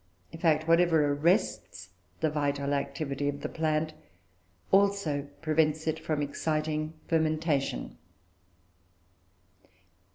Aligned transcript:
In 0.31 0.39
fact, 0.39 0.67
whatever 0.67 1.11
arrests 1.13 1.89
the 2.21 2.31
vital 2.31 2.73
activity 2.73 3.29
of 3.29 3.41
the 3.41 3.47
plant 3.49 3.93
also 4.71 5.27
prevents 5.43 5.85
it 5.85 5.99
from 5.99 6.23
exciting 6.23 6.95
fermentation. 7.07 7.99